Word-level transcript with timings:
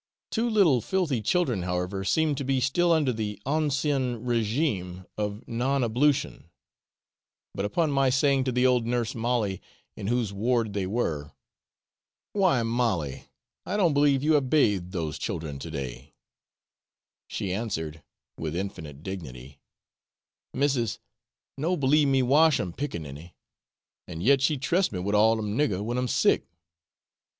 Two 0.31 0.49
little 0.49 0.81
filthy 0.81 1.21
children, 1.21 1.61
however, 1.61 2.03
seemed 2.03 2.35
to 2.39 2.43
be 2.43 2.59
still 2.59 2.91
under 2.91 3.13
the 3.13 3.39
ancien 3.45 4.25
régime 4.25 5.05
of 5.15 5.47
non 5.47 5.83
ablution; 5.83 6.49
but 7.53 7.65
upon 7.65 7.91
my 7.91 8.09
saying 8.09 8.43
to 8.45 8.51
the 8.51 8.65
old 8.65 8.87
nurse 8.87 9.13
Molly, 9.13 9.61
in 9.95 10.07
whose 10.07 10.33
ward 10.33 10.73
they 10.73 10.87
were, 10.87 11.33
'Why, 12.33 12.63
Molly, 12.63 13.25
I 13.63 13.77
don't 13.77 13.93
believe 13.93 14.23
you 14.23 14.33
have 14.33 14.49
bathed 14.49 14.91
those 14.91 15.19
children 15.19 15.59
to 15.59 15.69
day,' 15.69 16.15
she 17.27 17.53
answered, 17.53 18.01
with 18.39 18.55
infinite 18.55 19.03
dignity, 19.03 19.59
'Missis 20.51 20.97
no 21.59 21.77
b'lieve 21.77 22.07
me 22.07 22.23
wash 22.23 22.59
um 22.59 22.73
piccaninny! 22.73 23.35
and 24.07 24.23
yet 24.23 24.41
she 24.41 24.57
tress 24.57 24.91
me 24.91 24.97
wid 24.97 25.13
all 25.13 25.37
um 25.37 25.55
niggar 25.55 25.83
when 25.83 25.99
'em 25.99 26.07
sick.' 26.07 26.47